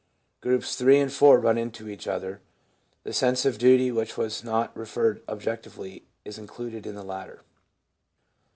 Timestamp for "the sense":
3.03-3.45